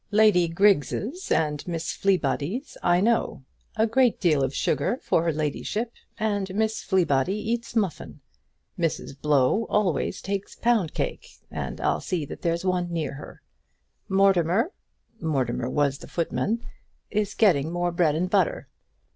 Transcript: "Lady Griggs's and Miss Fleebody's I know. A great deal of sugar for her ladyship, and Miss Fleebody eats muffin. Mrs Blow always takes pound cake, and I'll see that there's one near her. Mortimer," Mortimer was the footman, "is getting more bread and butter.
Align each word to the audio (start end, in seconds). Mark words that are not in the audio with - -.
"Lady 0.09 0.47
Griggs's 0.47 1.31
and 1.31 1.67
Miss 1.67 1.91
Fleebody's 1.93 2.75
I 2.81 3.01
know. 3.01 3.43
A 3.75 3.85
great 3.85 4.19
deal 4.19 4.41
of 4.43 4.51
sugar 4.51 4.97
for 5.03 5.21
her 5.21 5.31
ladyship, 5.31 5.91
and 6.17 6.55
Miss 6.55 6.81
Fleebody 6.83 7.35
eats 7.35 7.75
muffin. 7.75 8.19
Mrs 8.79 9.15
Blow 9.21 9.65
always 9.69 10.19
takes 10.19 10.55
pound 10.55 10.95
cake, 10.95 11.27
and 11.51 11.79
I'll 11.79 12.01
see 12.01 12.25
that 12.25 12.41
there's 12.41 12.65
one 12.65 12.91
near 12.91 13.13
her. 13.13 13.43
Mortimer," 14.09 14.71
Mortimer 15.19 15.69
was 15.69 15.99
the 15.99 16.07
footman, 16.07 16.65
"is 17.11 17.35
getting 17.35 17.71
more 17.71 17.91
bread 17.91 18.15
and 18.15 18.27
butter. 18.27 18.69